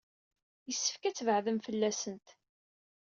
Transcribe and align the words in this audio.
Yessefk 0.69 1.03
ad 1.03 1.15
tbeɛɛdem 1.15 1.59
fell-asent. 1.65 2.27